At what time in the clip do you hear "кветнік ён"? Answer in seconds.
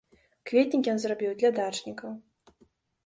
0.51-1.03